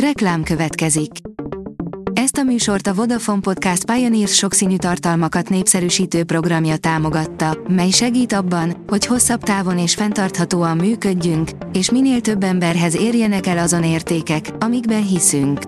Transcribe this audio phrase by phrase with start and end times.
[0.00, 1.10] Reklám következik.
[2.12, 8.84] Ezt a műsort a Vodafone Podcast Pioneers sokszínű tartalmakat népszerűsítő programja támogatta, mely segít abban,
[8.86, 15.06] hogy hosszabb távon és fenntarthatóan működjünk, és minél több emberhez érjenek el azon értékek, amikben
[15.06, 15.60] hiszünk.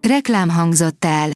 [0.00, 1.28] Reklám hangzott el.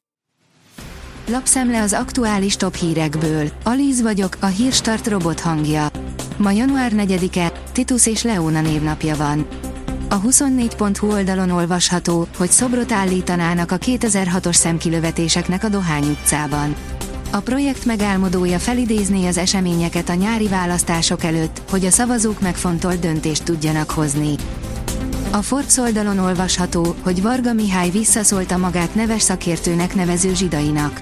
[1.28, 3.48] Lapszemle az aktuális top hírekből.
[3.64, 5.86] Alíz vagyok, a hírstart robot hangja.
[6.36, 9.46] Ma január 4-e, Titus és Leona névnapja van.
[10.08, 16.74] A 24.hu oldalon olvasható, hogy szobrot állítanának a 2006-os szemkilövetéseknek a Dohány utcában.
[17.30, 23.44] A projekt megálmodója felidézné az eseményeket a nyári választások előtt, hogy a szavazók megfontolt döntést
[23.44, 24.34] tudjanak hozni.
[25.30, 31.00] A Forbes oldalon olvasható, hogy Varga Mihály visszaszólta magát neves szakértőnek nevező zsidainak.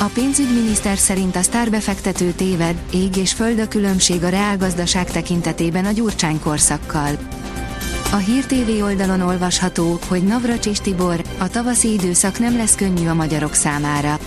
[0.00, 5.92] A pénzügyminiszter szerint a sztárbefektető téved, ég és föld a különbség a reálgazdaság tekintetében a
[5.92, 7.18] Gyurcsány korszakkal.
[8.12, 13.14] A Hír TV oldalon olvasható, hogy Navracsis Tibor, a tavaszi időszak nem lesz könnyű a
[13.14, 14.18] magyarok számára.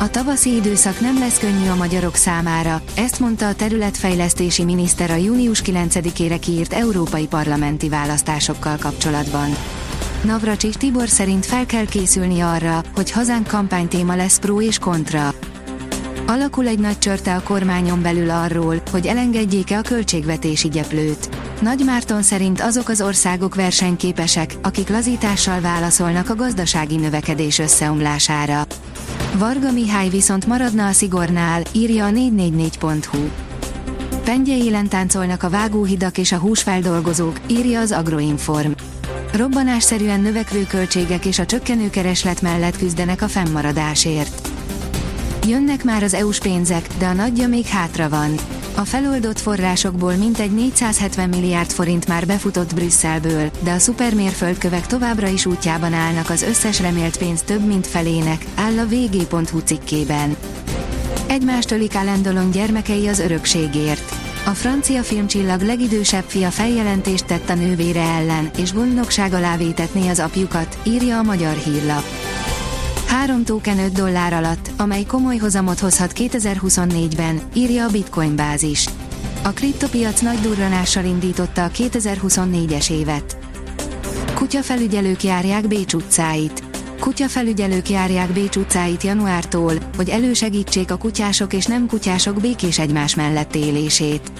[0.00, 5.14] A tavaszi időszak nem lesz könnyű a magyarok számára, ezt mondta a területfejlesztési miniszter a
[5.14, 9.56] június 9-ére kiírt európai parlamenti választásokkal kapcsolatban.
[10.24, 15.34] Navracsis Tibor szerint fel kell készülni arra, hogy hazánk kampánytéma lesz pró és kontra.
[16.26, 21.43] Alakul egy nagy csörte a kormányon belül arról, hogy elengedjék-e a költségvetési gyeplőt.
[21.60, 28.66] Nagy Márton szerint azok az országok versenyképesek, akik lazítással válaszolnak a gazdasági növekedés összeomlására.
[29.38, 33.18] Varga Mihály viszont maradna a szigornál, írja a 444.hu.
[34.24, 38.70] Pendje élen táncolnak a vágóhidak és a húsfeldolgozók, írja az Agroinform.
[39.32, 44.48] Robbanásszerűen növekvő költségek és a csökkenő kereslet mellett küzdenek a fennmaradásért.
[45.46, 48.34] Jönnek már az EU-s pénzek, de a nagyja még hátra van.
[48.76, 55.46] A feloldott forrásokból mintegy 470 milliárd forint már befutott Brüsszelből, de a szupermérföldkövek továbbra is
[55.46, 60.36] útjában állnak az összes remélt pénz több mint felének, áll a vg.hu cikkében.
[61.26, 64.14] Egymást ölik Alendolon gyermekei az örökségért.
[64.46, 70.20] A francia filmcsillag legidősebb fia feljelentést tett a nővére ellen, és gondnokság alá vétetné az
[70.20, 72.04] apjukat, írja a magyar hírlap.
[73.06, 78.88] Három token 5 dollár alatt, amely komoly hozamot hozhat 2024-ben, írja a Bitcoin bázis.
[79.42, 83.36] A kriptopiac nagy durranással indította a 2024-es évet.
[84.34, 86.62] Kutyafelügyelők járják Bécs utcáit.
[87.00, 93.54] Kutyafelügyelők járják Bécs utcáit januártól, hogy elősegítsék a kutyások és nem kutyások békés egymás mellett
[93.54, 94.32] élését.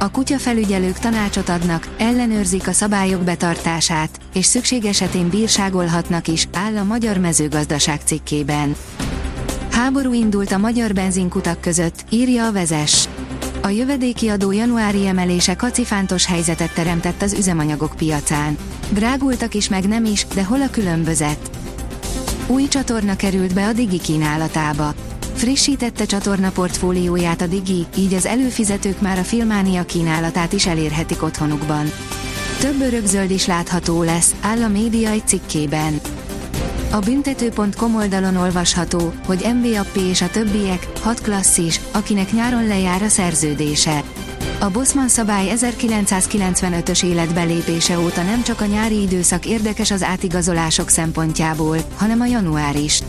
[0.00, 6.84] A kutyafelügyelők tanácsot adnak, ellenőrzik a szabályok betartását, és szükség esetén bírságolhatnak is, áll a
[6.84, 8.76] Magyar Mezőgazdaság cikkében.
[9.70, 13.08] Háború indult a magyar benzinkutak között, írja a vezes.
[13.62, 18.56] A jövedéki adó januári emelése kacifántos helyzetet teremtett az üzemanyagok piacán.
[18.90, 21.50] Drágultak is meg nem is, de hol a különbözet?
[22.46, 24.94] Új csatorna került be a Digi kínálatába.
[25.38, 31.90] Frissítette csatorna portfólióját a Digi, így az előfizetők már a Filmánia kínálatát is elérhetik otthonukban.
[32.60, 36.00] Több örökzöld is látható lesz, áll a média egy cikkében.
[36.90, 43.08] A büntető.com oldalon olvasható, hogy MVAP és a többiek, hat klasszis, akinek nyáron lejár a
[43.08, 44.02] szerződése.
[44.60, 51.78] A Bosman szabály 1995-ös életbelépése óta nem csak a nyári időszak érdekes az átigazolások szempontjából,
[51.96, 53.02] hanem a január is.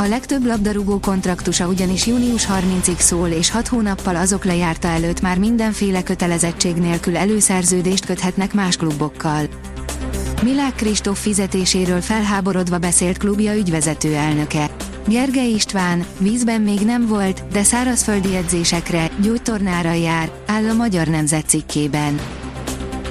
[0.00, 5.38] A legtöbb labdarúgó kontraktusa ugyanis június 30-ig szól és 6 hónappal azok lejárta előtt már
[5.38, 9.46] mindenféle kötelezettség nélkül előszerződést köthetnek más klubokkal.
[10.42, 14.70] Milák Kristóf fizetéséről felháborodva beszélt klubja ügyvezető elnöke.
[15.06, 21.48] Gergely István, vízben még nem volt, de szárazföldi edzésekre, gyógytornára jár, áll a Magyar Nemzet
[21.48, 22.20] cikkében.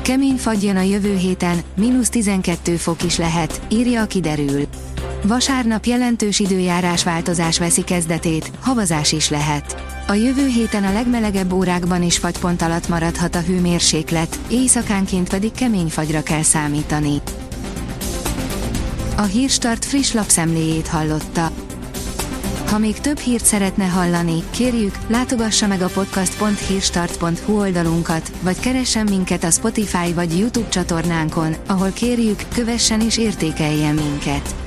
[0.02, 4.68] Kemény fagy a jövő héten, mínusz 12 fok is lehet, írja a kiderül.
[5.24, 9.84] Vasárnap jelentős időjárás változás veszi kezdetét, havazás is lehet.
[10.08, 15.88] A jövő héten a legmelegebb órákban is fagypont alatt maradhat a hőmérséklet, éjszakánként pedig kemény
[15.88, 17.22] fagyra kell számítani.
[19.18, 21.52] A Hírstart friss lapszemléjét hallotta.
[22.70, 29.44] Ha még több hírt szeretne hallani, kérjük, látogassa meg a podcast.hírstart.hu oldalunkat, vagy keressen minket
[29.44, 34.67] a Spotify vagy YouTube csatornánkon, ahol kérjük, kövessen és értékeljen minket.